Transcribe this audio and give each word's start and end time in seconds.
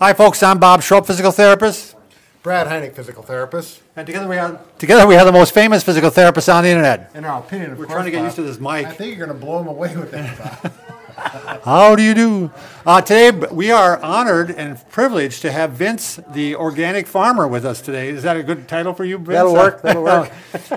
Hi, 0.00 0.12
folks. 0.12 0.42
I'm 0.42 0.58
Bob 0.58 0.80
Schrupp, 0.80 1.06
physical 1.06 1.32
therapist, 1.32 1.96
Brad 2.42 2.66
Heineck, 2.68 2.94
physical 2.94 3.22
therapist. 3.22 3.82
and 3.96 4.06
together 4.06 4.28
we 4.28 4.36
have 4.36 4.78
together 4.78 5.06
we 5.06 5.14
have 5.14 5.26
the 5.26 5.32
most 5.32 5.52
famous 5.52 5.82
physical 5.82 6.10
therapists 6.10 6.52
on 6.52 6.62
the 6.64 6.70
internet. 6.70 7.10
In 7.14 7.24
our 7.24 7.40
opinion, 7.40 7.72
of 7.72 7.78
course. 7.78 7.88
We're 7.88 7.94
course, 7.94 7.94
trying 7.96 8.04
to 8.04 8.10
get 8.12 8.18
Bob, 8.18 8.24
used 8.26 8.36
to 8.36 8.42
this 8.42 8.60
mic. 8.60 8.86
I 8.86 8.92
think 8.92 9.16
you're 9.16 9.26
going 9.26 9.38
to 9.38 9.44
blow 9.44 9.60
him 9.60 9.66
away 9.66 9.96
with 9.96 10.10
that. 10.12 10.62
Bob. 10.62 10.72
How 11.64 11.96
do 11.96 12.02
you 12.04 12.14
do? 12.14 12.52
Uh, 12.86 13.00
today 13.00 13.32
we 13.50 13.72
are 13.72 14.00
honored 14.00 14.52
and 14.52 14.78
privileged 14.88 15.42
to 15.42 15.50
have 15.50 15.72
Vince, 15.72 16.20
the 16.30 16.54
organic 16.54 17.08
farmer, 17.08 17.48
with 17.48 17.64
us 17.64 17.80
today. 17.80 18.10
Is 18.10 18.22
that 18.22 18.36
a 18.36 18.42
good 18.44 18.68
title 18.68 18.94
for 18.94 19.04
you, 19.04 19.18
Vince? 19.18 19.28
That'll 19.30 19.52
work, 19.52 19.82
that'll 19.82 20.04
work. 20.04 20.30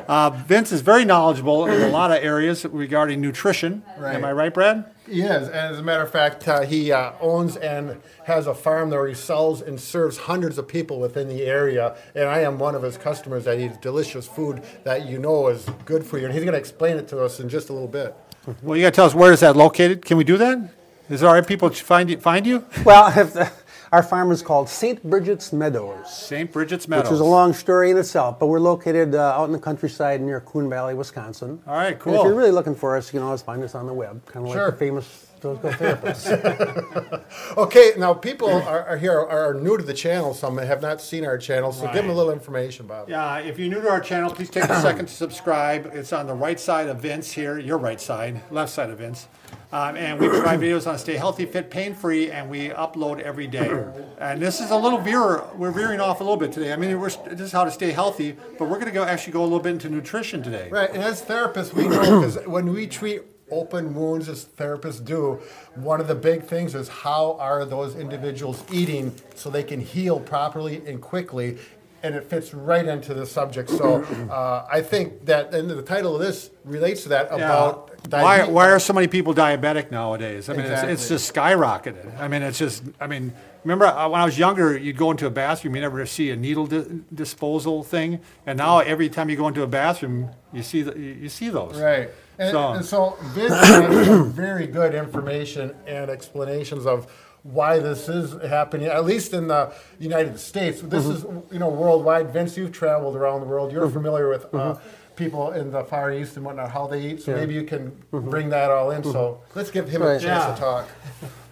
uh, 0.08 0.32
Vince 0.32 0.72
is 0.72 0.82
very 0.82 1.06
knowledgeable 1.06 1.68
in 1.68 1.80
a 1.84 1.90
lot 1.90 2.10
of 2.10 2.24
areas 2.24 2.66
regarding 2.66 3.22
nutrition. 3.22 3.84
Am 4.00 4.26
I 4.26 4.32
right, 4.32 4.52
Brad? 4.52 4.86
He 5.12 5.22
is, 5.22 5.48
and 5.48 5.56
as 5.56 5.80
a 5.80 5.84
matter 5.84 6.04
of 6.04 6.12
fact, 6.12 6.48
uh, 6.48 6.62
he 6.62 6.92
uh, 6.92 7.12
owns 7.20 7.58
and 7.58 8.02
has 8.26 8.48
a 8.48 8.54
farm 8.54 8.90
there 8.90 9.06
he 9.08 9.14
sells 9.14 9.62
and 9.62 9.80
serves 9.80 10.18
hundreds 10.18 10.58
of 10.58 10.68
people 10.68 11.00
within 11.00 11.28
the 11.28 11.44
area. 11.44 11.98
And 12.16 12.26
I 12.26 12.40
am 12.40 12.58
one 12.58 12.76
of 12.76 12.82
his 12.82 12.98
customers 12.98 13.44
that 13.46 13.60
eats 13.60 13.78
delicious 13.78 14.28
food 14.28 14.64
that 14.84 15.08
you 15.08 15.20
know 15.20 15.50
is 15.50 15.68
good 15.86 16.06
for 16.06 16.18
you. 16.18 16.26
And 16.26 16.34
he's 16.34 16.44
going 16.44 16.54
to 16.54 16.60
explain 16.60 16.98
it 16.98 17.08
to 17.10 17.22
us 17.24 17.40
in 17.40 17.50
just 17.50 17.70
a 17.70 17.74
little 17.74 17.88
bit. 17.88 18.16
Well, 18.62 18.78
you 18.78 18.84
got 18.84 18.92
to 18.92 18.96
tell 18.96 19.06
us 19.06 19.14
where 19.14 19.34
is 19.34 19.42
that 19.42 19.56
located. 19.56 20.06
Can 20.06 20.18
we 20.18 20.24
do 20.24 20.38
that? 20.38 20.74
Is 21.10 21.20
there 21.20 21.30
all 21.30 21.36
right? 21.36 21.46
People 21.46 21.70
to 21.70 21.84
find 21.84 22.10
you, 22.10 22.18
find 22.18 22.48
you? 22.48 22.66
Well, 22.86 23.08
if 23.20 23.34
the, 23.34 23.52
our 23.92 24.02
farm 24.04 24.32
is 24.32 24.42
called 24.42 24.70
St. 24.70 25.04
Bridget's 25.04 25.52
Meadows, 25.52 26.10
St. 26.12 26.52
Bridget's 26.52 26.88
Meadows. 26.88 27.06
which 27.10 27.14
is 27.14 27.20
a 27.20 27.26
long 27.26 27.54
story 27.54 27.92
in 27.92 27.98
itself, 27.98 28.40
but 28.40 28.48
we're 28.48 28.60
located 28.60 29.16
uh, 29.16 29.20
out 29.36 29.46
in 29.46 29.52
the 29.52 29.60
countryside 29.60 30.22
near 30.22 30.40
Coon 30.42 30.70
Valley, 30.70 30.94
Wisconsin. 30.94 31.60
All 31.68 31.74
right, 31.76 31.94
And 32.06 32.16
if 32.16 32.24
you're 32.24 32.34
really 32.34 32.52
looking 32.52 32.76
for 32.76 32.96
us, 32.96 33.12
you 33.12 33.20
can 33.20 33.26
always 33.26 33.42
find 33.42 33.62
us 33.64 33.76
on 33.76 33.88
the 33.88 33.94
web, 33.94 34.26
kind 34.26 34.46
of 34.48 34.54
Sure. 34.54 34.66
like 34.66 34.74
the 34.74 34.80
famous 34.80 35.28
physical 35.42 35.72
therapists. 35.72 37.24
Okay, 37.58 37.94
now 37.98 38.14
people 38.14 38.50
are, 38.50 38.86
are 38.86 38.98
here 38.98 39.20
are 39.20 39.54
new 39.54 39.78
to 39.78 39.84
the 39.84 39.94
channel. 39.94 40.34
Some 40.34 40.58
have 40.58 40.82
not 40.82 41.02
seen 41.02 41.26
our 41.26 41.38
channel, 41.38 41.72
so 41.72 41.86
give 41.88 41.96
them 41.96 42.10
a 42.10 42.14
little 42.14 42.32
information, 42.32 42.88
Bob. 42.88 43.10
Yeah, 43.10 43.40
if 43.40 43.58
you're 43.60 43.70
new 43.70 43.82
to 43.82 43.90
our 43.90 44.00
channel, 44.00 44.32
please 44.32 44.50
take 44.50 44.66
a 44.66 44.82
second 44.82 45.08
to 45.08 45.14
subscribe. 45.14 45.92
It's 45.94 46.14
on 46.14 46.28
the 46.28 46.34
right 46.34 46.60
side 46.60 46.88
of 46.88 47.02
Vince 47.02 47.32
here, 47.32 47.58
your 47.60 47.78
right 47.78 48.00
side, 48.00 48.42
left 48.52 48.72
side 48.72 48.90
of 48.90 49.00
Vince. 49.00 49.28
Um, 49.74 49.96
and 49.96 50.20
we 50.20 50.28
provide 50.28 50.60
videos 50.60 50.90
on 50.90 50.98
stay 50.98 51.16
healthy, 51.16 51.46
fit, 51.46 51.70
pain 51.70 51.94
free, 51.94 52.32
and 52.32 52.50
we 52.50 52.70
upload 52.70 53.22
every 53.22 53.48
day. 53.48 53.86
And 54.20 54.42
this 54.42 54.60
is 54.60 54.72
a 54.72 54.78
little 54.78 55.00
veer, 55.00 55.44
we're 55.56 55.72
veering 55.72 56.00
off 56.00 56.20
a 56.20 56.24
little 56.24 56.38
bit 56.38 56.52
today. 56.52 56.74
I 56.74 56.76
mean, 56.76 57.00
we're, 57.00 57.10
this 57.10 57.40
is 57.42 57.52
how 57.52 57.64
to 57.64 57.72
stay 57.72 57.92
healthy, 57.92 58.36
but 58.60 58.66
we're 58.70 58.80
going 58.80 58.86
to 58.86 58.92
go 58.92 59.04
actually 59.04 59.34
go 59.34 59.42
a 59.42 59.44
little 59.44 59.60
bit 59.60 59.74
into 59.74 59.90
nutrition 59.90 60.44
today. 60.44 60.70
Right, 60.70 60.90
and 60.90 61.02
as 61.02 61.22
therapists, 61.22 61.74
we 61.74 61.88
know 61.88 62.20
because 62.20 62.38
when 62.46 62.72
we 62.74 62.88
treat 62.88 63.22
open 63.52 63.94
wounds, 63.94 64.30
as 64.30 64.46
therapists 64.58 65.04
do, 65.04 65.40
one 65.76 66.00
of 66.02 66.08
the 66.08 66.16
big 66.16 66.44
things 66.44 66.74
is 66.74 66.88
how 66.88 67.38
are 67.40 67.66
those 67.66 67.96
individuals 67.96 68.64
eating 68.72 69.14
so 69.36 69.50
they 69.50 69.64
can 69.64 69.80
heal 69.80 70.20
properly 70.20 70.82
and 70.88 71.02
quickly. 71.02 71.58
And 72.04 72.16
it 72.16 72.24
fits 72.24 72.52
right 72.54 72.86
into 72.86 73.14
the 73.14 73.28
subject. 73.28 73.70
So 73.70 74.04
uh, 74.32 74.66
I 74.72 74.82
think 74.82 75.26
that, 75.26 75.54
and 75.54 75.70
the 75.70 75.84
title 75.84 76.16
of 76.16 76.22
this 76.22 76.50
relates 76.66 77.04
to 77.04 77.10
that 77.10 77.28
Yeah. 77.30 77.36
about 77.36 77.92
Why, 78.10 78.48
why 78.48 78.70
are 78.72 78.80
so 78.80 78.94
many 78.94 79.08
people 79.08 79.36
diabetic 79.36 79.92
nowadays? 79.92 80.50
I 80.50 80.54
mean, 80.54 80.66
it's, 80.66 80.82
it's 80.82 81.08
just 81.08 81.32
skyrocketed. 81.32 82.20
I 82.20 82.28
mean, 82.28 82.42
it's 82.42 82.58
just, 82.58 82.84
I 83.00 83.06
mean, 83.06 83.32
remember 83.64 83.86
uh, 83.86 84.08
when 84.10 84.22
I 84.22 84.26
was 84.26 84.38
younger, 84.38 84.78
you'd 84.78 84.98
go 84.98 85.12
into 85.12 85.26
a 85.26 85.30
bathroom, 85.30 85.76
you 85.76 85.82
never 85.82 86.06
see 86.06 86.30
a 86.32 86.36
needle 86.36 86.68
di- 86.68 86.86
disposal 87.14 87.84
thing. 87.84 88.20
And 88.46 88.58
now 88.58 88.80
every 88.80 89.10
time 89.10 89.30
you 89.30 89.36
go 89.38 89.48
into 89.48 89.64
a 89.64 89.68
bathroom, 89.68 90.32
you 90.54 90.64
see, 90.64 90.82
the, 90.82 90.98
you 90.98 91.30
see 91.30 91.50
those. 91.50 91.80
Right. 91.80 92.10
And 92.40 92.52
So- 92.52 92.74
and 92.74 92.86
so 92.86 93.18
Vince 93.34 93.54
some 93.68 94.32
very 94.32 94.68
good 94.68 94.96
information 94.96 95.76
and 95.86 96.10
explanations 96.10 96.86
of 96.86 97.06
why 97.44 97.80
this 97.80 98.08
is 98.08 98.40
happening, 98.48 98.86
at 98.88 99.04
least 99.04 99.34
in 99.34 99.48
the 99.48 99.74
United 100.00 100.40
States. 100.40 100.80
This 100.82 101.08
is, 101.08 101.24
you 101.52 101.58
know, 101.58 101.70
worldwide. 101.70 102.32
Vince, 102.32 102.56
you've 102.56 102.72
traveled 102.72 103.16
around 103.16 103.40
the 103.42 103.48
world. 103.48 103.72
You're 103.72 103.90
familiar 103.90 104.30
with 104.30 104.46
uh, 104.54 104.76
people 105.22 105.52
in 105.52 105.72
the 105.72 105.84
Far 105.84 106.12
East 106.12 106.36
and 106.36 106.44
whatnot, 106.44 106.72
how 106.72 106.88
they 106.88 107.00
eat. 107.12 107.22
So 107.22 107.36
maybe 107.36 107.54
you 107.54 107.64
can 107.64 107.92
bring 108.12 108.50
that 108.50 108.72
all 108.72 108.90
in. 108.90 109.04
So 109.04 109.40
let's 109.54 109.70
give 109.70 109.88
him 109.88 110.02
a 110.02 110.20
chance 110.20 110.24
Yeah. 110.24 110.54
to 110.56 110.60
talk. 110.60 110.88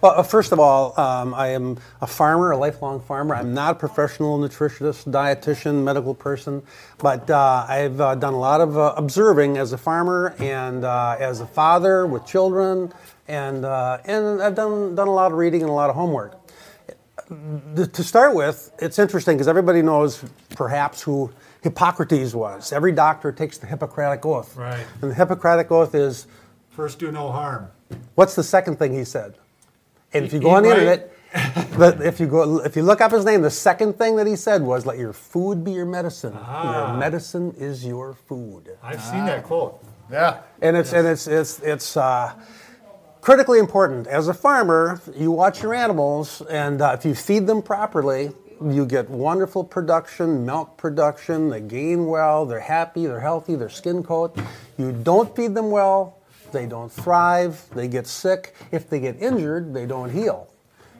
Well, 0.00 0.14
uh, 0.16 0.22
first 0.24 0.50
of 0.50 0.58
all, 0.58 0.98
um, 0.98 1.34
I 1.34 1.48
am 1.48 1.78
a 2.00 2.06
farmer, 2.06 2.50
a 2.50 2.56
lifelong 2.56 3.00
farmer. 3.00 3.34
I'm 3.36 3.54
not 3.54 3.72
a 3.72 3.78
professional 3.78 4.38
nutritionist, 4.40 5.08
dietitian, 5.12 5.84
medical 5.84 6.14
person, 6.14 6.62
but 6.98 7.30
uh, 7.30 7.64
I've 7.68 8.00
uh, 8.00 8.14
done 8.16 8.34
a 8.34 8.38
lot 8.38 8.60
of 8.60 8.76
uh, 8.76 8.94
observing 8.96 9.56
as 9.56 9.72
a 9.72 9.78
farmer 9.78 10.34
and 10.40 10.84
uh, 10.84 11.16
as 11.20 11.40
a 11.40 11.46
father 11.46 12.06
with 12.06 12.26
children, 12.26 12.92
and 13.28 13.64
uh, 13.64 13.98
and 14.04 14.42
I've 14.42 14.56
done 14.56 14.94
done 14.96 15.06
a 15.06 15.12
lot 15.12 15.30
of 15.30 15.38
reading 15.38 15.60
and 15.60 15.70
a 15.70 15.74
lot 15.74 15.90
of 15.90 15.96
homework. 15.96 16.32
The- 17.74 17.86
to 17.86 18.02
start 18.02 18.34
with, 18.34 18.72
it's 18.80 18.98
interesting 18.98 19.36
because 19.36 19.46
everybody 19.48 19.82
knows 19.82 20.24
perhaps 20.56 21.00
who 21.02 21.30
Hippocrates 21.62 22.34
was. 22.34 22.72
Every 22.72 22.92
doctor 22.92 23.32
takes 23.32 23.58
the 23.58 23.66
Hippocratic 23.66 24.24
Oath, 24.24 24.56
Right. 24.56 24.84
and 25.02 25.10
the 25.10 25.14
Hippocratic 25.14 25.70
Oath 25.70 25.94
is 25.94 26.26
First, 26.70 26.98
do 26.98 27.10
no 27.12 27.30
harm. 27.30 27.68
What's 28.14 28.34
the 28.34 28.44
second 28.44 28.78
thing 28.78 28.94
he 28.94 29.04
said? 29.04 29.34
And 30.12 30.24
if 30.24 30.32
you 30.32 30.38
Eat 30.38 30.42
go 30.44 30.50
on 30.50 30.62
the 30.62 30.68
right. 30.70 30.78
internet, 30.78 31.12
but 31.76 32.00
if 32.00 32.18
you 32.20 32.26
go, 32.26 32.58
if 32.64 32.76
you 32.76 32.82
look 32.82 33.00
up 33.00 33.12
his 33.12 33.24
name, 33.24 33.42
the 33.42 33.50
second 33.50 33.94
thing 33.98 34.16
that 34.16 34.26
he 34.26 34.36
said 34.36 34.62
was, 34.62 34.86
"Let 34.86 34.96
your 34.98 35.12
food 35.12 35.62
be 35.64 35.72
your 35.72 35.84
medicine. 35.86 36.32
Ah. 36.36 36.88
Your 36.92 36.98
medicine 36.98 37.54
is 37.58 37.84
your 37.84 38.14
food." 38.14 38.76
I've 38.82 39.02
seen 39.02 39.26
that 39.26 39.42
quote. 39.44 39.82
Yeah. 40.10 40.38
And 40.62 40.76
it's 40.76 40.92
and 40.92 41.06
it's 41.06 41.26
it's 41.26 41.58
it's 41.60 41.96
uh, 41.96 42.32
critically 43.20 43.58
important. 43.58 44.06
As 44.06 44.28
a 44.28 44.34
farmer, 44.34 45.00
you 45.14 45.30
watch 45.30 45.62
your 45.62 45.74
animals, 45.74 46.40
and 46.42 46.80
uh, 46.80 46.96
if 46.98 47.04
you 47.04 47.14
feed 47.14 47.46
them 47.46 47.62
properly, 47.62 48.32
you 48.64 48.84
get 48.86 49.08
wonderful 49.08 49.64
production, 49.64 50.44
milk 50.44 50.76
production. 50.76 51.48
They 51.48 51.60
gain 51.60 52.06
well. 52.06 52.44
They're 52.46 52.60
happy. 52.60 53.06
They're 53.06 53.20
healthy. 53.20 53.54
Their 53.54 53.68
skin 53.70 54.02
coat. 54.02 54.36
You 54.78 54.92
don't 54.92 55.34
feed 55.34 55.54
them 55.54 55.70
well, 55.70 56.18
they 56.52 56.66
don't 56.66 56.90
thrive. 56.90 57.62
They 57.74 57.88
get 57.88 58.06
sick. 58.06 58.54
If 58.72 58.90
they 58.90 59.00
get 59.00 59.20
injured, 59.20 59.72
they 59.72 59.86
don't 59.86 60.10
heal. 60.10 60.48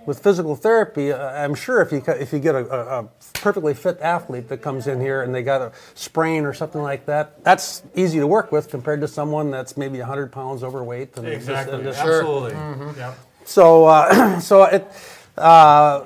With 0.07 0.21
physical 0.23 0.57
therapy, 0.57 1.13
uh, 1.13 1.19
I'm 1.45 1.55
sure 1.55 1.83
if 1.83 1.93
you 1.93 2.03
if 2.09 2.33
you 2.33 2.39
get 2.39 2.55
a, 2.55 2.67
a, 2.75 3.01
a 3.05 3.09
perfectly 3.35 3.75
fit 3.75 4.01
athlete 4.01 4.49
that 4.49 4.63
comes 4.63 4.87
in 4.87 4.99
here 4.99 5.23
and 5.23 5.35
they 5.35 5.43
got 5.43 5.61
a 5.61 5.73
sprain 5.95 6.45
or 6.47 6.55
something 6.55 6.81
like 6.83 7.05
that, 7.07 7.45
that's 7.45 7.83
easy 7.95 8.19
to 8.19 8.27
work 8.27 8.51
with 8.51 8.71
compared 8.71 9.03
to 9.03 9.09
someone 9.09 9.51
that's 9.51 9.77
maybe 9.77 9.99
100 9.99 10.33
pounds 10.33 10.65
overweight. 10.65 11.17
And 11.19 11.27
just- 11.45 11.69
and 11.69 11.85
just- 11.85 12.01
Absolutely. 12.01 12.53
Yep. 12.97 13.19
so, 13.45 13.85
uh, 13.85 14.41
so 14.41 14.63
it, 14.65 14.91
uh, 15.37 16.03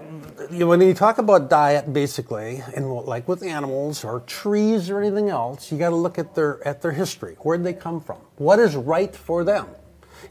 when 0.51 0.81
you 0.81 0.95
talk 0.95 1.19
about 1.19 1.49
diet, 1.49 1.93
basically, 1.93 2.63
and 2.75 2.91
like 2.93 3.29
with 3.29 3.43
animals 3.43 4.05
or 4.05 4.21
trees 4.21 4.91
or 4.91 5.01
anything 5.01 5.29
else, 5.29 5.71
you 5.71 5.79
got 5.79 5.91
to 5.91 5.97
look 5.97 6.19
at 6.19 6.35
their 6.35 6.67
at 6.67 6.83
their 6.83 6.93
history. 6.93 7.37
Where 7.41 7.57
did 7.57 7.65
they 7.65 7.73
come 7.75 8.01
from? 8.01 8.19
What 8.37 8.59
is 8.59 8.75
right 8.75 9.15
for 9.15 9.45
them? 9.45 9.67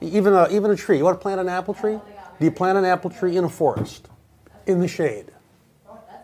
Even 0.02 0.34
a 0.34 0.48
even 0.50 0.72
a 0.72 0.76
tree. 0.76 0.98
You 0.98 1.04
want 1.06 1.18
to 1.20 1.22
plant 1.22 1.40
an 1.40 1.48
apple 1.50 1.74
tree? 1.74 2.00
Do 2.40 2.46
you 2.46 2.52
plant 2.52 2.78
an 2.78 2.86
apple 2.86 3.10
tree 3.10 3.38
in 3.38 3.44
a 3.44 3.50
forest, 3.50 4.10
in 4.66 4.80
the 4.80 4.88
shade? 4.88 5.32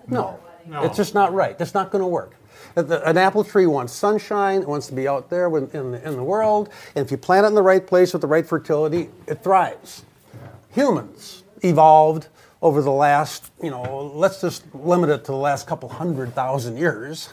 No, 0.08 0.40
No. 0.66 0.84
it's 0.84 0.98
just 0.98 1.14
not 1.14 1.34
right. 1.34 1.56
It's 1.60 1.74
not 1.76 1.92
going 1.92 2.02
to 2.02 2.08
work. 2.08 2.36
An 2.76 3.18
apple 3.18 3.44
tree 3.44 3.68
wants 3.68 3.94
sunshine. 3.94 4.62
It 4.64 4.68
wants 4.68 4.88
to 4.88 4.94
be 4.94 5.08
out 5.08 5.30
there 5.30 5.56
in 5.56 5.92
the, 5.92 6.08
in 6.08 6.16
the 6.16 6.24
world. 6.24 6.70
And 6.96 7.06
if 7.06 7.12
you 7.12 7.18
plant 7.18 7.46
it 7.46 7.50
in 7.50 7.56
the 7.56 7.62
right 7.62 7.86
place 7.86 8.12
with 8.14 8.22
the 8.22 8.28
right 8.28 8.46
fertility, 8.46 9.10
it 9.28 9.44
thrives. 9.44 10.04
Humans 10.72 11.44
evolved 11.64 12.28
over 12.62 12.82
the 12.82 12.92
last, 12.92 13.52
you 13.64 13.70
know, 13.70 14.12
let's 14.14 14.42
just 14.42 14.64
limit 14.76 15.10
it 15.10 15.24
to 15.26 15.32
the 15.32 15.38
last 15.38 15.66
couple 15.68 15.88
hundred 15.88 16.34
thousand 16.34 16.78
years, 16.78 17.30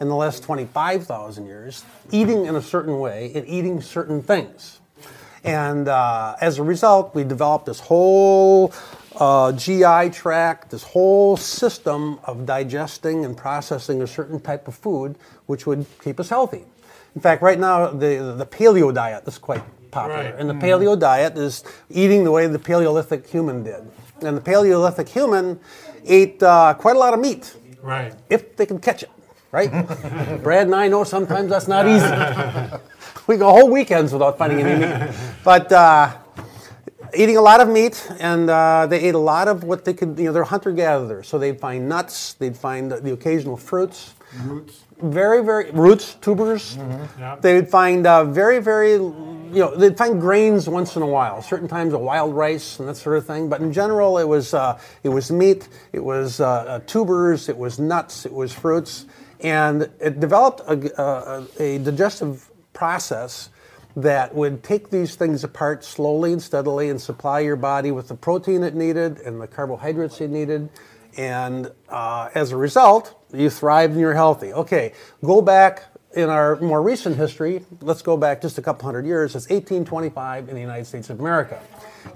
in 0.00 0.08
the 0.08 0.14
last 0.14 0.42
25,000 0.44 1.46
years, 1.46 1.84
eating 2.10 2.46
in 2.46 2.54
a 2.54 2.62
certain 2.62 2.98
way 3.00 3.32
and 3.34 3.46
eating 3.48 3.80
certain 3.80 4.22
things. 4.22 4.80
And 5.44 5.88
uh, 5.88 6.36
as 6.40 6.58
a 6.58 6.62
result, 6.62 7.14
we 7.14 7.24
developed 7.24 7.66
this 7.66 7.80
whole 7.80 8.72
uh, 9.16 9.52
GI 9.52 10.10
tract, 10.10 10.70
this 10.70 10.82
whole 10.82 11.36
system 11.36 12.20
of 12.24 12.46
digesting 12.46 13.24
and 13.24 13.36
processing 13.36 14.02
a 14.02 14.06
certain 14.06 14.40
type 14.40 14.68
of 14.68 14.74
food, 14.74 15.16
which 15.46 15.66
would 15.66 15.86
keep 16.02 16.20
us 16.20 16.28
healthy. 16.28 16.64
In 17.14 17.20
fact, 17.20 17.42
right 17.42 17.58
now, 17.58 17.88
the, 17.88 18.34
the 18.36 18.46
paleo 18.46 18.94
diet 18.94 19.24
is 19.26 19.38
quite 19.38 19.62
popular. 19.90 20.24
Right. 20.24 20.34
And 20.38 20.48
the 20.48 20.54
paleo 20.54 20.98
diet 20.98 21.36
is 21.36 21.64
eating 21.90 22.24
the 22.24 22.30
way 22.30 22.46
the 22.46 22.58
Paleolithic 22.58 23.26
human 23.26 23.62
did. 23.62 23.82
And 24.22 24.36
the 24.36 24.40
Paleolithic 24.40 25.08
human 25.08 25.58
ate 26.04 26.42
uh, 26.42 26.74
quite 26.74 26.96
a 26.96 26.98
lot 26.98 27.14
of 27.14 27.20
meat 27.20 27.54
Right. 27.82 28.12
if 28.28 28.56
they 28.56 28.66
can 28.66 28.78
catch 28.80 29.02
it, 29.04 29.10
right? 29.52 29.70
Brad 30.42 30.66
and 30.66 30.74
I 30.74 30.88
know 30.88 31.04
sometimes 31.04 31.50
that's 31.50 31.68
not 31.68 31.86
easy. 31.86 32.78
we 33.26 33.36
go 33.36 33.50
whole 33.50 33.70
weekends 33.70 34.12
without 34.12 34.36
finding 34.38 34.60
any 34.60 34.80
meat. 34.84 35.14
But 35.44 35.70
uh, 35.72 36.16
eating 37.14 37.36
a 37.36 37.40
lot 37.40 37.60
of 37.60 37.68
meat, 37.68 38.10
and 38.18 38.50
uh, 38.50 38.86
they 38.88 39.00
ate 39.00 39.14
a 39.14 39.18
lot 39.18 39.48
of 39.48 39.64
what 39.64 39.84
they 39.84 39.94
could, 39.94 40.18
you 40.18 40.24
know, 40.24 40.32
they're 40.32 40.44
hunter 40.44 40.72
gatherers. 40.72 41.28
So 41.28 41.38
they'd 41.38 41.60
find 41.60 41.88
nuts, 41.88 42.34
they'd 42.34 42.56
find 42.56 42.90
the 42.90 43.12
occasional 43.12 43.56
fruits. 43.56 44.14
Roots. 44.44 44.84
Very, 45.00 45.44
very, 45.44 45.70
roots, 45.70 46.14
tubers. 46.14 46.76
Yeah. 46.76 47.36
They 47.40 47.54
would 47.54 47.68
find 47.68 48.06
uh, 48.06 48.24
very, 48.24 48.58
very 48.58 48.98
you 49.52 49.60
know, 49.60 49.74
they'd 49.74 49.96
find 49.96 50.20
grains 50.20 50.68
once 50.68 50.96
in 50.96 51.02
a 51.02 51.06
while, 51.06 51.42
certain 51.42 51.68
times 51.68 51.94
of 51.94 52.00
wild 52.00 52.34
rice 52.34 52.78
and 52.78 52.88
that 52.88 52.96
sort 52.96 53.16
of 53.16 53.26
thing. 53.26 53.48
But 53.48 53.60
in 53.60 53.72
general, 53.72 54.18
it 54.18 54.28
was 54.28 54.54
uh, 54.54 54.78
it 55.02 55.08
was 55.08 55.30
meat, 55.30 55.68
it 55.92 56.04
was 56.04 56.40
uh, 56.40 56.48
uh, 56.48 56.78
tubers, 56.80 57.48
it 57.48 57.56
was 57.56 57.78
nuts, 57.78 58.26
it 58.26 58.32
was 58.32 58.52
fruits, 58.52 59.06
and 59.40 59.90
it 60.00 60.20
developed 60.20 60.60
a, 60.66 61.02
a, 61.02 61.46
a 61.58 61.78
digestive 61.78 62.50
process 62.72 63.50
that 63.96 64.34
would 64.34 64.62
take 64.62 64.90
these 64.90 65.16
things 65.16 65.42
apart 65.42 65.84
slowly 65.84 66.32
and 66.32 66.40
steadily 66.40 66.88
and 66.88 67.00
supply 67.00 67.40
your 67.40 67.56
body 67.56 67.90
with 67.90 68.08
the 68.08 68.14
protein 68.14 68.62
it 68.62 68.74
needed 68.74 69.18
and 69.20 69.40
the 69.40 69.46
carbohydrates 69.46 70.20
it 70.20 70.30
needed. 70.30 70.68
And 71.16 71.72
uh, 71.88 72.28
as 72.34 72.52
a 72.52 72.56
result, 72.56 73.14
you 73.32 73.50
thrived 73.50 73.92
and 73.92 74.00
you're 74.00 74.14
healthy. 74.14 74.52
Okay, 74.52 74.92
go 75.24 75.42
back 75.42 75.84
in 76.14 76.30
our 76.30 76.56
more 76.56 76.82
recent 76.82 77.16
history, 77.16 77.64
let's 77.82 78.02
go 78.02 78.16
back 78.16 78.40
just 78.40 78.58
a 78.58 78.62
couple 78.62 78.86
hundred 78.86 79.06
years, 79.06 79.36
it's 79.36 79.48
1825 79.48 80.48
in 80.48 80.54
the 80.54 80.60
United 80.60 80.86
States 80.86 81.10
of 81.10 81.20
America. 81.20 81.60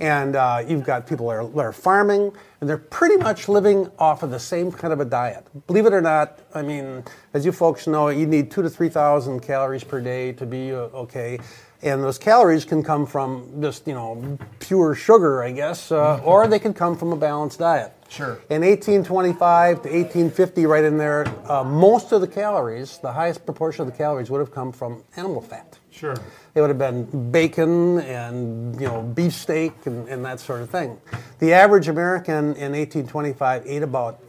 And 0.00 0.37
uh, 0.37 0.65
you've 0.67 0.85
got 0.85 1.06
people 1.06 1.29
that 1.29 1.35
are, 1.35 1.47
that 1.47 1.59
are, 1.59 1.73
farming, 1.73 2.33
and 2.61 2.71
they're 2.71 2.79
pretty 2.79 3.17
much 3.17 3.49
living 3.49 3.91
off 3.99 4.23
of 4.23 4.31
the 4.31 4.41
same 4.41 4.73
kind 4.73 4.93
of 4.93 5.00
a 5.00 5.05
diet. 5.05 5.47
Believe 5.67 5.85
it 5.85 5.93
or 5.93 6.00
not, 6.00 6.39
I 6.55 6.62
mean, 6.62 7.05
as 7.35 7.44
you 7.44 7.53
folks 7.53 7.87
know, 7.87 8.09
you 8.09 8.27
need 8.27 8.50
two 8.50 8.62
to 8.62 8.71
3,000 8.71 9.41
calories 9.41 9.85
per 9.85 10.00
day 10.00 10.33
to 10.33 10.47
be 10.47 10.73
uh, 10.73 10.89
okay. 10.94 11.39
And 11.83 12.03
those 12.03 12.17
calories 12.17 12.65
can 12.65 12.83
come 12.83 13.06
from 13.06 13.61
just, 13.61 13.87
you 13.87 13.94
know, 13.94 14.39
pure 14.61 14.94
sugar, 14.94 15.43
I 15.43 15.50
guess, 15.50 15.93
uh, 15.93 16.23
or 16.25 16.47
they 16.47 16.61
can 16.61 16.73
come 16.73 16.97
from 16.97 17.12
a 17.12 17.17
balanced 17.17 17.59
diet. 17.59 17.93
Sure. 18.12 18.43
In 18.50 18.61
1825 18.61 19.85
to 19.85 19.88
1850, 19.88 20.67
right 20.67 20.85
in 20.85 20.99
there, 20.99 21.26
uh, 21.50 21.64
most 21.64 22.12
of 22.12 22.20
the 22.20 22.26
calories, 22.26 22.99
the 22.99 23.11
highest 23.11 23.47
proportion 23.47 23.87
of 23.87 23.91
the 23.91 23.97
calories, 23.97 24.31
would 24.31 24.41
have 24.41 24.53
come 24.53 24.70
from 24.70 25.03
animal 25.17 25.41
fat. 25.41 25.79
Sure. 25.91 26.14
It 26.55 26.61
would 26.61 26.69
have 26.69 26.79
been 26.79 27.31
bacon 27.31 28.00
and 28.00 28.79
you 28.79 28.87
know 28.87 29.03
beefsteak 29.03 29.87
and, 29.87 30.06
and 30.11 30.23
that 30.26 30.41
sort 30.41 30.61
of 30.61 30.69
thing. 30.69 31.00
The 31.38 31.55
average 31.55 31.88
American 31.88 32.55
in 32.56 32.73
1825 32.73 33.67
ate 33.67 33.82
about 33.82 34.20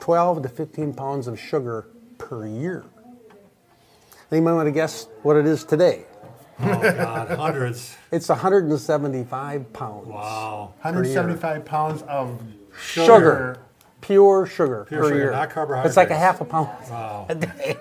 12 0.00 0.42
to 0.42 0.48
15 0.48 0.94
pounds 0.94 1.28
of 1.28 1.38
sugar 1.38 1.86
per 2.18 2.44
year. 2.44 2.84
Anyone 4.32 4.56
want 4.56 4.66
to 4.66 4.72
guess 4.72 5.06
what 5.22 5.36
it 5.36 5.46
is 5.46 5.62
today? 5.62 6.06
Oh 6.58 6.80
God, 6.80 7.28
hundreds. 7.38 7.96
It's 8.10 8.28
175 8.28 9.72
pounds. 9.72 10.08
Wow. 10.08 10.74
175 10.82 11.64
pounds 11.64 12.02
of 12.02 12.40
Sugar. 12.80 13.06
sugar. 13.06 13.58
Pure 14.00 14.44
sugar 14.46 14.84
Pure 14.86 15.00
per 15.00 15.08
sugar, 15.08 15.18
year. 15.18 15.30
not 15.30 15.86
It's 15.86 15.96
like 15.96 16.10
a 16.10 16.14
half 16.14 16.42
a 16.42 16.44
pound 16.44 16.68
Wow. 16.90 17.24
a 17.30 17.34
day. 17.34 17.76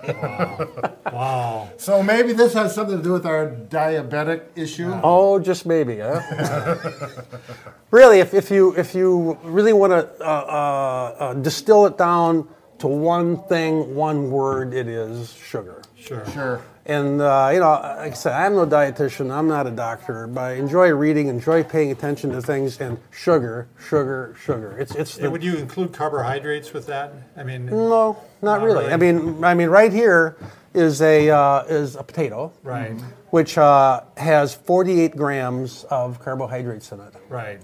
Wow. 1.12 1.70
So 1.76 2.02
maybe 2.02 2.32
this 2.32 2.54
has 2.54 2.74
something 2.74 2.96
to 2.96 3.04
do 3.04 3.12
with 3.12 3.26
our 3.26 3.48
diabetic 3.68 4.44
issue. 4.56 4.98
Oh, 5.04 5.38
just 5.38 5.66
maybe, 5.66 6.00
huh? 6.00 6.22
really, 7.92 8.20
if, 8.20 8.34
if 8.34 8.50
you 8.50 8.74
if 8.78 8.96
you 8.96 9.38
really 9.44 9.74
want 9.74 9.92
to 9.92 10.08
uh, 10.22 10.26
uh, 10.26 11.24
uh, 11.24 11.34
distill 11.34 11.86
it 11.88 11.98
down 11.98 12.48
to 12.80 12.88
one 12.88 13.44
thing, 13.48 13.94
one 13.94 14.32
word, 14.32 14.74
it 14.74 14.88
is 14.88 15.34
sugar. 15.34 15.82
Sure. 15.98 16.26
Sure. 16.32 16.62
And 16.86 17.22
uh, 17.22 17.50
you 17.54 17.60
know, 17.62 17.72
like 17.72 18.12
I 18.12 18.14
said, 18.14 18.34
I'm 18.34 18.56
no 18.56 18.66
dietitian. 18.66 19.32
I'm 19.32 19.48
not 19.48 19.68
a 19.68 19.72
doctor, 19.72 20.28
but 20.28 20.42
I 20.42 20.54
enjoy 20.56 20.90
reading, 20.90 21.30
enjoy 21.30 21.64
paying 21.64 21.92
attention 21.92 22.32
to 22.32 22.42
things. 22.42 22.80
And 22.82 22.98
sugar, 23.10 23.70
sugar, 23.88 24.36
sugar. 24.44 24.78
It's 24.78 24.94
it's 24.94 25.16
the, 25.16 25.32
would 25.32 25.44
you 25.44 25.56
include 25.56 25.94
carbohydrates 25.94 26.74
with 26.74 26.88
that? 26.88 27.14
I 27.38 27.44
mean, 27.44 27.68
no, 27.68 27.88
not, 27.88 28.18
Not 28.42 28.62
really. 28.62 28.84
really. 28.84 28.94
I 28.94 28.98
mean, 28.98 29.44
I 29.46 29.54
mean, 29.54 29.70
right 29.70 29.94
here 29.94 30.36
is 30.74 31.02
a 31.02 31.30
uh, 31.30 31.64
is 31.70 31.96
a 31.96 32.04
potato, 32.04 32.52
right, 32.64 33.00
which 33.30 33.58
uh, 33.58 34.02
has 34.18 34.54
48 34.54 35.16
grams 35.16 35.86
of 35.86 36.20
carbohydrates 36.20 36.92
in 36.92 37.00
it. 37.00 37.14
right. 37.30 37.62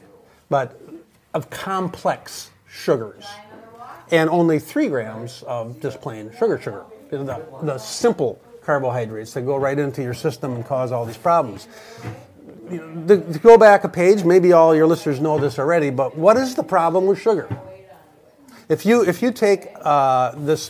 but 0.47 0.79
of 1.33 1.49
complex 1.49 2.51
sugars, 2.69 3.25
and 4.11 4.29
only 4.29 4.59
three 4.59 4.87
grams 4.87 5.43
of 5.43 5.81
just 5.81 5.99
plain 5.99 6.31
sugar 6.39 6.57
sugar. 6.57 6.85
The, 7.09 7.43
the 7.63 7.77
simple 7.79 8.39
carbohydrates 8.69 9.33
that 9.33 9.41
go 9.41 9.57
right 9.57 9.79
into 9.79 10.03
your 10.03 10.13
system 10.13 10.53
and 10.53 10.63
cause 10.63 10.91
all 10.91 11.03
these 11.03 11.17
problems. 11.17 11.67
To 12.69 13.39
go 13.41 13.57
back 13.57 13.83
a 13.83 13.89
page, 13.89 14.23
maybe 14.23 14.53
all 14.53 14.75
your 14.75 14.85
listeners 14.85 15.19
know 15.19 15.39
this 15.39 15.57
already, 15.57 15.89
but 15.89 16.15
what 16.15 16.37
is 16.37 16.53
the 16.53 16.61
problem 16.61 17.07
with 17.07 17.19
sugar? 17.19 17.47
If 18.69 18.85
you 18.85 19.03
if 19.03 19.23
you 19.23 19.31
take 19.31 19.69
uh, 19.81 20.33
this 20.35 20.69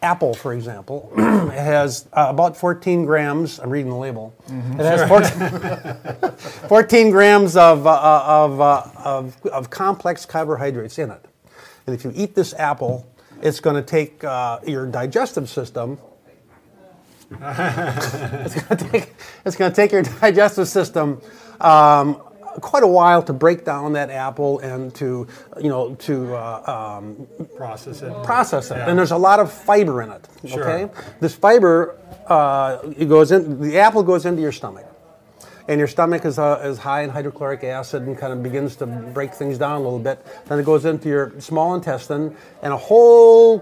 apple, 0.00 0.32
for 0.32 0.54
example, 0.54 1.12
it 1.18 1.60
has 1.74 2.08
uh, 2.14 2.28
about 2.30 2.56
14 2.56 3.04
grams. 3.04 3.60
I'm 3.60 3.68
reading 3.68 3.90
the 3.90 3.98
label. 3.98 4.34
It 4.48 4.86
has 4.92 5.06
14, 5.06 6.30
14 6.68 7.10
grams 7.10 7.54
of, 7.54 7.86
uh, 7.86 8.22
of, 8.24 8.60
uh, 8.62 8.82
of, 9.04 9.46
of 9.46 9.68
complex 9.68 10.24
carbohydrates 10.24 10.98
in 10.98 11.10
it. 11.10 11.22
And 11.86 11.94
if 11.94 12.02
you 12.02 12.12
eat 12.14 12.34
this 12.34 12.54
apple, 12.54 13.06
it's 13.42 13.60
going 13.60 13.76
to 13.76 13.82
take 13.82 14.24
uh, 14.24 14.60
your 14.66 14.86
digestive 14.86 15.50
system. 15.50 15.98
It's 17.30 18.54
going 18.54 18.76
to 18.76 18.88
take, 18.90 19.14
it's 19.44 19.56
going 19.56 19.72
to 19.72 19.76
take 19.76 19.92
your 19.92 20.02
digestive 20.02 20.68
system 20.68 21.20
um, 21.60 22.14
quite 22.60 22.82
a 22.82 22.86
while 22.86 23.22
to 23.22 23.32
break 23.32 23.64
down 23.64 23.92
that 23.94 24.10
apple 24.10 24.60
and 24.60 24.94
to, 24.94 25.26
you 25.60 25.68
know, 25.68 25.94
to 25.96 26.34
uh, 26.34 26.98
um, 26.98 27.26
Process 27.56 28.02
it. 28.02 28.22
process 28.24 28.70
it. 28.70 28.76
Yeah. 28.76 28.88
And 28.88 28.98
there's 28.98 29.10
a 29.10 29.16
lot 29.16 29.40
of 29.40 29.52
fiber 29.52 30.02
in 30.02 30.10
it. 30.10 30.28
Sure. 30.46 30.62
Okay, 30.68 30.92
this 31.20 31.34
fiber 31.34 31.98
uh, 32.26 32.78
it 32.96 33.08
goes 33.08 33.32
in. 33.32 33.60
The 33.60 33.78
apple 33.78 34.02
goes 34.02 34.24
into 34.24 34.40
your 34.42 34.52
stomach, 34.52 34.86
and 35.68 35.78
your 35.78 35.88
stomach 35.88 36.24
is 36.24 36.38
uh, 36.38 36.60
is 36.64 36.78
high 36.78 37.02
in 37.02 37.10
hydrochloric 37.10 37.64
acid 37.64 38.02
and 38.02 38.16
kind 38.16 38.32
of 38.32 38.42
begins 38.42 38.76
to 38.76 38.86
break 38.86 39.34
things 39.34 39.58
down 39.58 39.80
a 39.80 39.84
little 39.84 39.98
bit. 39.98 40.24
Then 40.46 40.58
it 40.58 40.64
goes 40.64 40.84
into 40.84 41.08
your 41.08 41.40
small 41.40 41.74
intestine, 41.74 42.36
and 42.62 42.72
a 42.72 42.76
whole 42.76 43.58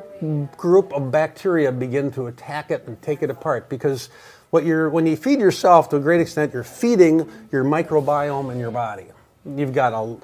group 0.56 0.92
of 0.92 1.10
bacteria 1.10 1.72
begin 1.72 2.10
to 2.12 2.26
attack 2.26 2.70
it 2.70 2.84
and 2.86 3.00
take 3.02 3.22
it 3.22 3.30
apart 3.30 3.68
because. 3.68 4.10
What 4.50 4.64
you're, 4.64 4.88
when 4.88 5.04
you 5.04 5.16
feed 5.16 5.40
yourself 5.40 5.88
to 5.88 5.96
a 5.96 6.00
great 6.00 6.20
extent, 6.20 6.54
you're 6.54 6.62
feeding 6.62 7.28
your 7.50 7.64
microbiome 7.64 8.52
in 8.52 8.60
your 8.60 8.70
body. 8.70 9.06
You've 9.44 9.72
got 9.72 9.92
a 9.92 10.16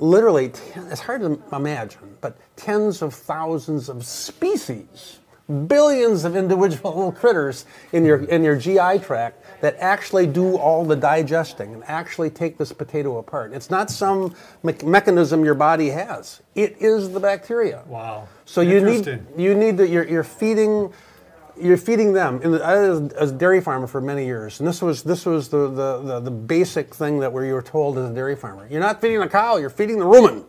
literally, 0.00 0.46
it's 0.46 1.00
hard 1.00 1.20
to 1.20 1.40
imagine, 1.52 2.16
but 2.20 2.36
tens 2.56 3.02
of 3.02 3.14
thousands 3.14 3.88
of 3.88 4.04
species, 4.04 5.18
billions 5.50 6.24
of 6.24 6.36
individual 6.36 6.94
little 6.94 7.12
critters 7.20 7.66
in 7.92 8.04
your, 8.04 8.24
in 8.24 8.42
your 8.42 8.56
GI 8.56 9.00
tract 9.04 9.44
that 9.60 9.76
actually 9.78 10.26
do 10.26 10.56
all 10.56 10.84
the 10.84 10.96
digesting 10.96 11.74
and 11.74 11.84
actually 11.84 12.30
take 12.30 12.56
this 12.56 12.72
potato 12.72 13.18
apart. 13.18 13.52
It's 13.52 13.70
not 13.70 13.90
some 13.90 14.34
me- 14.62 14.74
mechanism 14.84 15.44
your 15.44 15.54
body 15.54 15.90
has, 15.90 16.40
it 16.54 16.76
is 16.80 17.10
the 17.10 17.20
bacteria. 17.20 17.82
Wow. 17.86 18.28
So 18.44 18.60
you 18.60 18.80
need 18.80 19.06
you 19.36 19.54
need 19.54 19.76
to 19.78 19.86
you're, 19.86 20.08
you're 20.08 20.24
feeding 20.24 20.92
you're 21.60 21.76
feeding 21.76 22.12
them. 22.12 22.40
And 22.42 22.62
I 22.62 22.88
was 22.88 23.12
as 23.12 23.30
a 23.30 23.34
dairy 23.34 23.60
farmer 23.60 23.86
for 23.86 24.00
many 24.00 24.24
years, 24.24 24.60
and 24.60 24.68
this 24.68 24.80
was 24.80 25.02
this 25.02 25.26
was 25.26 25.48
the, 25.48 25.68
the, 25.68 26.02
the, 26.02 26.20
the 26.20 26.30
basic 26.30 26.94
thing 26.94 27.20
that 27.20 27.32
where 27.32 27.44
you 27.44 27.52
were 27.52 27.62
told 27.62 27.98
as 27.98 28.10
a 28.10 28.14
dairy 28.14 28.36
farmer. 28.36 28.66
You're 28.70 28.80
not 28.80 29.00
feeding 29.00 29.20
the 29.20 29.28
cow. 29.28 29.56
You're 29.56 29.70
feeding 29.70 29.98
the 29.98 30.04
rumen. 30.04 30.44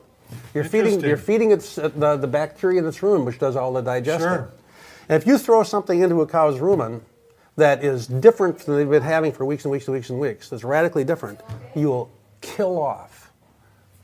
You're 0.53 0.63
feeding 0.63 1.01
you're 1.01 1.17
feeding 1.17 1.51
its 1.51 1.77
uh, 1.77 1.89
the, 1.89 2.17
the 2.17 2.27
bacteria 2.27 2.79
in 2.79 2.87
its 2.87 2.99
rumen, 2.99 3.25
which 3.25 3.39
does 3.39 3.55
all 3.55 3.73
the 3.73 3.81
digesting. 3.81 4.29
Sure. 4.29 4.51
And 5.11 5.21
if 5.21 5.27
you 5.27 5.37
throw 5.37 5.61
something 5.63 6.01
into 6.01 6.21
a 6.21 6.25
cow's 6.25 6.57
rumen 6.57 7.01
that 7.57 7.83
is 7.83 8.07
different 8.07 8.59
than 8.59 8.77
they've 8.77 8.89
been 8.89 9.03
having 9.03 9.33
for 9.33 9.43
weeks 9.45 9.65
and 9.65 9.71
weeks 9.73 9.85
and 9.87 9.93
weeks 9.93 10.09
and 10.09 10.17
weeks, 10.17 10.47
that's 10.47 10.63
radically 10.63 11.03
different, 11.03 11.41
you 11.75 11.89
will 11.89 12.09
kill 12.39 12.81
off 12.81 13.29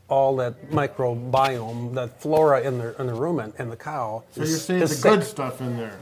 all 0.08 0.36
that 0.36 0.70
microbiome, 0.70 1.94
that 1.94 2.20
flora 2.20 2.60
in 2.60 2.76
the 2.76 2.94
in 3.00 3.06
the 3.06 3.14
rumen, 3.14 3.58
and 3.58 3.72
the 3.72 3.76
cow. 3.76 4.22
So 4.32 4.42
you're 4.42 4.50
is- 4.50 4.64
saying 4.66 4.80
the 4.80 4.88
sick. 4.88 5.02
good 5.02 5.24
stuff 5.24 5.62
in 5.62 5.78
there. 5.78 5.98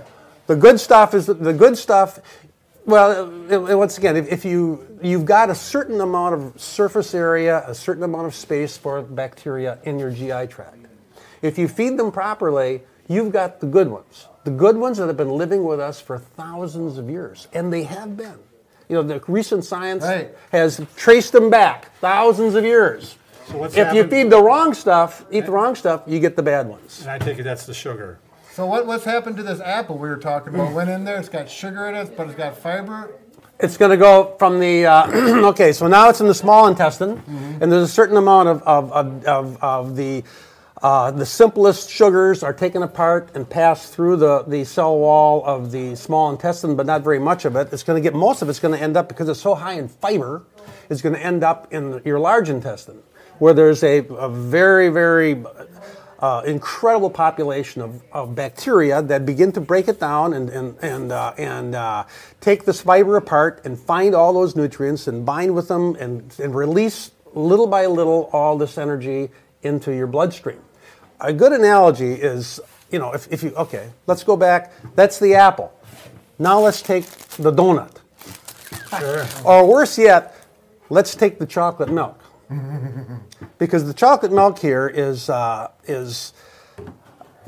The 0.49 0.57
good 0.57 0.81
stuff 0.81 1.15
is 1.15 1.27
the 1.27 1.53
good 1.53 1.79
stuff. 1.79 2.19
Well, 2.85 3.31
uh, 3.49 3.73
uh, 3.75 3.79
once 3.79 3.99
again, 3.99 4.17
if, 4.17 4.27
if 4.33 4.45
you 4.45 4.99
you've 5.05 5.25
got 5.25 5.51
a 5.51 5.55
certain 5.55 6.01
amount 6.01 6.35
of 6.35 6.61
surface 6.61 7.15
area, 7.15 7.63
a 7.69 7.77
certain 7.77 8.03
amount 8.03 8.27
of 8.27 8.35
space 8.35 8.77
for 8.77 9.03
bacteria 9.03 9.79
in 9.85 10.01
your 10.01 10.11
GI 10.11 10.49
tract. 10.49 10.87
If 11.43 11.59
you 11.59 11.69
feed 11.69 11.97
them 11.97 12.11
properly, 12.11 12.83
you've 13.07 13.31
got 13.31 13.61
the 13.61 13.69
good 13.69 13.87
ones. 13.87 14.27
The 14.47 14.53
good 14.53 14.77
ones 14.77 14.99
that 14.99 15.09
have 15.09 15.17
been 15.17 15.33
living 15.37 15.65
with 15.65 15.81
us 15.81 16.01
for 16.01 16.19
thousands 16.19 16.99
of 16.99 17.11
years, 17.11 17.49
and 17.53 17.73
they 17.73 17.83
have 17.83 18.17
been. 18.17 18.39
You 18.89 18.95
know, 18.95 19.03
the 19.03 19.21
recent 19.27 19.65
science 19.65 20.05
Right. 20.05 20.33
has 20.53 20.81
traced 20.95 21.33
them 21.33 21.51
back 21.51 21.91
thousands 21.99 22.55
of 22.55 22.63
years. 22.65 23.17
So 23.49 23.59
what's 23.59 23.77
if 23.77 23.93
you 23.93 24.07
feed 24.07 24.31
the 24.31 24.41
wrong 24.41 24.73
stuff, 24.73 25.25
eat 25.33 25.47
the 25.47 25.51
wrong 25.51 25.75
stuff, 25.75 26.03
you 26.07 26.21
get 26.21 26.37
the 26.37 26.45
bad 26.45 26.69
ones. 26.69 27.01
And 27.01 27.11
I 27.11 27.19
take 27.19 27.41
it 27.41 27.43
that's 27.43 27.67
the 27.67 27.75
sugar. 27.75 28.21
So 28.53 28.67
what, 28.67 28.87
what's 28.87 29.03
happened 29.05 29.37
to 29.39 29.43
this 29.43 29.59
apple 29.61 29.99
we 29.99 30.09
were 30.09 30.17
talking 30.17 30.55
about? 30.55 30.73
Went 30.73 30.91
in 30.91 31.03
there, 31.03 31.19
it's 31.19 31.29
got 31.29 31.51
sugar 31.51 31.89
in 31.89 31.97
it, 31.97 32.17
but 32.17 32.29
it's 32.29 32.37
got 32.37 32.57
fiber. 32.57 33.17
It's 33.59 33.77
going 33.77 33.91
to 33.91 33.97
go 33.97 34.37
from 34.39 34.61
the 34.61 34.87
uh, 34.87 35.09
okay. 35.49 35.73
So 35.73 35.89
now 35.89 36.09
it's 36.09 36.21
in 36.21 36.29
the 36.29 36.35
small 36.35 36.69
intestine, 36.69 37.21
and 37.61 37.73
there's 37.73 37.83
a 37.83 37.89
certain 37.89 38.17
amount 38.17 38.49
of 38.49 38.63
of, 38.63 38.93
of, 38.93 39.25
of, 39.25 39.57
of 39.61 39.97
the 39.97 40.23
Uh, 40.83 41.11
the 41.11 41.25
simplest 41.25 41.91
sugars 41.91 42.43
are 42.43 42.53
taken 42.53 42.83
apart 42.83 43.31
and 43.35 43.49
passed 43.49 43.95
through 43.95 44.17
the, 44.17 44.43
the 44.43 44.63
cell 44.65 44.99
wall 44.99 45.43
of 45.47 45.73
the 45.73 45.95
small 45.95 46.31
intestine, 46.31 46.77
but 46.77 46.85
not 46.85 47.03
very 47.03 47.19
much 47.19 47.47
of 47.47 47.57
it. 47.57 47.73
It's 47.73 47.83
going 47.83 48.03
to 48.03 48.07
get 48.07 48.15
most 48.15 48.43
of 48.43 48.51
it's 48.51 48.61
going 48.61 48.77
to 48.77 48.83
end 48.83 48.97
up 48.97 49.09
because 49.09 49.29
it's 49.29 49.41
so 49.41 49.55
high 49.55 49.75
in 49.75 49.89
fiber. 49.89 50.45
It's 50.91 51.01
going 51.01 51.15
to 51.15 51.21
end 51.21 51.43
up 51.43 51.73
in 51.73 52.03
your 52.05 52.19
large 52.19 52.51
intestine, 52.51 53.03
where 53.39 53.55
there's 53.55 53.83
a, 53.83 53.99
a 54.01 54.29
very 54.29 54.91
very 54.91 55.43
uh, 56.19 56.43
incredible 56.47 57.11
population 57.11 57.81
of, 57.81 58.03
of 58.13 58.35
bacteria 58.35 59.01
that 59.03 59.25
begin 59.25 59.53
to 59.53 59.61
break 59.63 59.89
it 59.89 59.99
down 59.99 60.35
and 60.35 60.51
and 60.51 60.77
and 60.83 61.11
uh, 61.11 61.33
and 61.39 61.75
uh, 61.75 62.05
take 62.41 62.67
this 62.67 62.83
fiber 62.83 63.17
apart 63.17 63.63
and 63.65 63.79
find 63.79 64.15
all 64.15 64.35
those 64.35 64.55
nutrients 64.55 65.07
and 65.07 65.25
bind 65.25 65.55
with 65.55 65.69
them 65.69 65.97
and, 65.97 66.35
and 66.39 66.55
release 66.55 67.13
little 67.33 67.67
by 67.67 67.87
little 67.87 68.29
all 68.33 68.57
this 68.57 68.79
energy 68.79 69.31
into 69.63 69.95
your 69.95 70.07
bloodstream. 70.07 70.61
A 71.21 71.33
good 71.33 71.53
analogy 71.53 72.13
is, 72.13 72.61
you 72.91 72.99
know, 72.99 73.13
if, 73.13 73.31
if 73.33 73.43
you, 73.43 73.51
okay, 73.55 73.91
let's 74.07 74.23
go 74.23 74.37
back. 74.37 74.73
That's 74.95 75.19
the 75.19 75.35
apple. 75.35 75.73
Now 76.39 76.61
let's 76.61 76.83
take 76.83 77.07
the 77.39 77.53
donut. 77.53 77.97
Or 79.45 79.67
worse 79.67 79.99
yet, 79.99 80.37
let's 80.91 81.15
take 81.15 81.39
the 81.39 81.47
chocolate 81.47 81.91
milk. 81.91 82.21
because 83.59 83.87
the 83.87 83.95
chocolate 83.95 84.33
milk 84.33 84.59
here 84.59 84.87
is, 84.89 85.29
uh, 85.29 85.71
is 85.85 86.33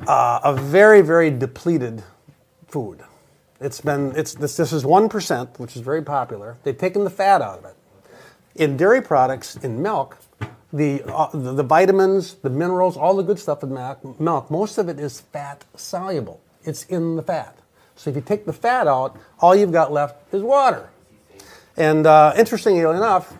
uh, 0.06 0.40
a 0.42 0.54
very, 0.54 1.02
very 1.02 1.30
depleted 1.30 2.02
food. 2.66 3.02
It's 3.60 3.80
been, 3.80 4.12
it's, 4.16 4.34
this, 4.34 4.56
this 4.56 4.72
is 4.72 4.84
1%, 4.84 5.58
which 5.58 5.76
is 5.76 5.82
very 5.82 6.02
popular. 6.02 6.56
They've 6.62 6.78
taken 6.78 7.04
the 7.04 7.10
fat 7.10 7.42
out 7.42 7.58
of 7.58 7.64
it. 7.64 7.74
In 8.54 8.76
dairy 8.76 9.02
products, 9.02 9.56
in 9.56 9.82
milk, 9.82 10.18
the, 10.72 11.02
uh, 11.04 11.28
the, 11.32 11.54
the 11.54 11.62
vitamins, 11.62 12.34
the 12.34 12.50
minerals, 12.50 12.96
all 12.96 13.14
the 13.16 13.22
good 13.22 13.38
stuff 13.38 13.62
in 13.62 13.72
milk, 13.72 14.50
most 14.50 14.78
of 14.78 14.88
it 14.88 14.98
is 14.98 15.20
fat 15.20 15.64
soluble. 15.75 16.40
It's 16.64 16.84
in 16.84 17.16
the 17.16 17.22
fat. 17.22 17.56
So 17.96 18.10
if 18.10 18.16
you 18.16 18.22
take 18.22 18.44
the 18.44 18.52
fat 18.52 18.87
out, 18.87 19.18
all 19.40 19.54
you've 19.54 19.72
got 19.72 19.92
left 19.92 20.32
is 20.32 20.42
water. 20.42 20.88
And 21.76 22.06
uh, 22.06 22.34
interestingly 22.37 22.80
enough, 22.80 23.37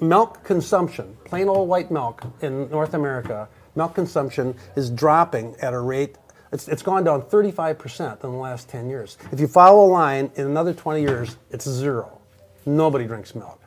milk 0.00 0.42
consumption, 0.44 1.16
plain 1.24 1.48
old 1.48 1.68
white 1.68 1.90
milk 1.90 2.22
in 2.40 2.70
North 2.70 2.94
America, 2.94 3.48
milk 3.76 3.94
consumption 3.94 4.54
is 4.74 4.90
dropping 4.90 5.56
at 5.60 5.74
a 5.74 5.78
rate, 5.78 6.16
it's, 6.52 6.66
it's 6.66 6.82
gone 6.82 7.04
down 7.04 7.22
35% 7.22 8.24
in 8.24 8.30
the 8.30 8.36
last 8.36 8.68
10 8.68 8.88
years. 8.88 9.16
If 9.30 9.38
you 9.38 9.46
follow 9.46 9.86
a 9.86 9.90
line, 9.90 10.30
in 10.34 10.46
another 10.46 10.74
20 10.74 11.00
years, 11.00 11.36
it's 11.50 11.68
zero. 11.68 12.20
Nobody 12.66 13.06
drinks 13.06 13.34
milk. 13.34 13.60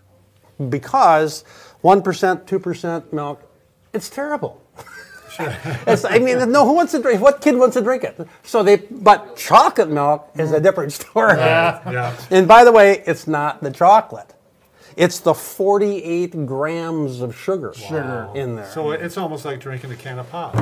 Because 0.69 1.43
1%, 1.83 2.45
2% 2.45 3.13
milk, 3.13 3.41
it's 3.93 4.09
terrible. 4.09 4.59
It's, 5.87 6.05
I 6.05 6.19
mean, 6.19 6.51
no, 6.51 6.63
who 6.63 6.73
wants 6.73 6.91
to 6.91 7.01
drink? 7.01 7.19
What 7.19 7.41
kid 7.41 7.55
wants 7.55 7.73
to 7.75 7.81
drink 7.81 8.03
it? 8.03 8.15
So 8.43 8.61
they, 8.61 8.75
but 8.77 9.35
chocolate 9.35 9.89
milk 9.89 10.29
is 10.37 10.51
a 10.51 10.59
different 10.59 10.93
story. 10.99 11.37
Yeah. 11.37 12.15
And 12.29 12.47
by 12.47 12.63
the 12.63 12.71
way, 12.71 13.01
it's 13.07 13.25
not 13.25 13.63
the 13.63 13.71
chocolate. 13.71 14.31
It's 14.95 15.17
the 15.21 15.33
48 15.33 16.45
grams 16.45 17.21
of 17.21 17.35
sugar, 17.35 17.73
Sugar. 17.73 18.29
in 18.35 18.57
there. 18.57 18.69
So 18.69 18.91
it's 18.91 19.17
almost 19.17 19.43
like 19.43 19.59
drinking 19.59 19.91
a 19.91 19.95
can 19.95 20.19
of 20.19 20.29
pop. 20.29 20.55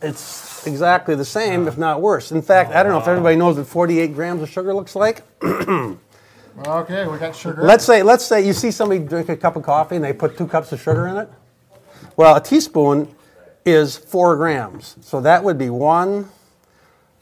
it's 0.00 0.64
exactly 0.68 1.16
the 1.16 1.24
same, 1.24 1.66
if 1.66 1.76
not 1.76 2.00
worse. 2.00 2.30
In 2.30 2.42
fact, 2.42 2.70
I 2.72 2.84
don't 2.84 2.92
know 2.92 2.98
if 3.00 3.08
everybody 3.08 3.34
knows 3.34 3.56
what 3.56 3.66
48 3.66 4.14
grams 4.14 4.40
of 4.40 4.48
sugar 4.50 4.72
looks 4.72 4.94
like. 4.94 5.22
Okay, 6.66 7.06
we 7.06 7.18
got 7.18 7.34
sugar. 7.34 7.62
Let's 7.62 7.84
say, 7.84 8.02
let's 8.02 8.24
say 8.24 8.44
you 8.46 8.52
see 8.52 8.70
somebody 8.70 9.00
drink 9.00 9.28
a 9.28 9.36
cup 9.36 9.56
of 9.56 9.62
coffee 9.62 9.96
and 9.96 10.04
they 10.04 10.12
put 10.12 10.36
two 10.36 10.46
cups 10.46 10.72
of 10.72 10.80
sugar 10.80 11.06
in 11.08 11.16
it. 11.16 11.28
Well, 12.16 12.36
a 12.36 12.40
teaspoon 12.40 13.14
is 13.64 13.96
four 13.96 14.36
grams. 14.36 14.96
So 15.00 15.20
that 15.22 15.42
would 15.44 15.56
be 15.58 15.70
one, 15.70 16.28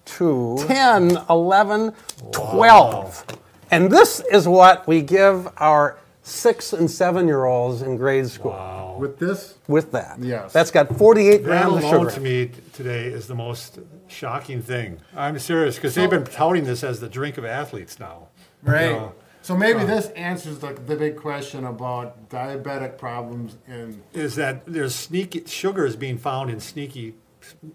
two, 0.05 0.57
10, 0.67 1.19
11, 1.29 1.93
12. 2.33 3.25
And 3.71 3.91
this 3.91 4.21
is 4.33 4.49
what 4.49 4.87
we 4.89 5.01
give 5.03 5.49
our 5.59 5.99
six 6.23 6.73
and 6.73 6.91
seven 6.91 7.27
year 7.27 7.45
olds 7.45 7.83
in 7.83 7.97
grade 7.97 8.29
school 8.29 8.51
Wow. 8.53 8.97
with 8.99 9.19
this. 9.19 9.55
with 9.69 9.93
that. 9.93 10.19
Yes. 10.21 10.53
That's 10.53 10.71
got 10.71 10.97
48 10.97 11.39
That 11.39 11.45
grams 11.45 11.77
of 11.77 11.85
alone 11.85 11.93
sugar. 12.07 12.11
to 12.11 12.21
me 12.21 12.51
today 12.73 13.07
is 13.07 13.27
the 13.27 13.35
most 13.35 13.79
shocking 14.09 14.61
thing. 14.61 14.99
I'm 15.17 15.39
serious 15.39 15.77
because 15.77 15.95
they've 15.95 16.11
been 16.11 16.25
touting 16.25 16.65
this 16.65 16.83
as 16.85 17.01
the 17.01 17.09
drink 17.09 17.39
of 17.39 17.45
athletes 17.45 17.99
now. 18.01 18.29
Right. 18.63 18.87
You 18.87 18.91
know, 18.93 19.13
So 19.43 19.57
maybe 19.57 19.85
this 19.85 20.09
answers 20.11 20.59
the, 20.59 20.75
the 20.75 20.97
big 20.97 21.17
question 21.17 21.65
about 21.65 22.29
diabetic 22.29 22.99
problems 22.99 23.57
in 23.67 24.03
is 24.13 24.37
that 24.37 24.63
there's 24.67 24.95
sneaky 24.95 25.45
sugar 25.47 25.87
is 25.87 25.97
being 25.97 26.19
found 26.19 26.51
in 26.51 26.61
sneaky, 26.61 27.15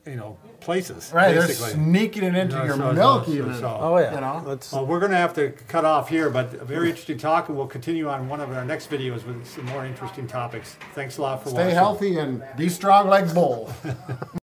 you 0.05 0.15
know, 0.15 0.37
places. 0.59 1.11
right. 1.13 1.33
They're 1.33 1.47
basically. 1.47 1.71
sneaking 1.73 2.23
it 2.23 2.35
into 2.35 2.55
No, 2.57 2.65
your 2.65 2.75
so- 2.77 2.93
milk 2.93 3.25
so- 3.25 3.31
even. 3.31 3.55
so- 3.55 3.77
Oh, 3.81 3.97
yeah. 3.97 4.13
You 4.13 4.21
know? 4.21 4.41
That's- 4.45 4.71
Well, 4.71 4.85
we're 4.85 4.99
going 4.99 5.11
to 5.11 5.17
have 5.17 5.33
to 5.35 5.49
cut 5.67 5.85
off 5.85 6.07
here, 6.07 6.29
but 6.29 6.53
a 6.53 6.65
very 6.65 6.89
interesting 6.89 7.17
talk, 7.17 7.49
and 7.49 7.57
we'll 7.57 7.65
continue 7.67 8.07
on 8.09 8.29
one 8.29 8.41
of 8.41 8.51
our 8.51 8.63
next 8.63 8.89
videos 8.91 9.25
with 9.25 9.45
some 9.47 9.65
more 9.65 9.85
interesting 9.85 10.27
topics. 10.27 10.77
Thanks 10.93 11.17
a 11.17 11.21
lot 11.23 11.43
for 11.43 11.49
watching. 11.49 11.65
Stay 11.67 11.73
healthy 11.73 12.19
and 12.19 12.43
be 12.57 12.69
strong 12.69 13.07
like 13.07 13.33
bull. 13.33 13.73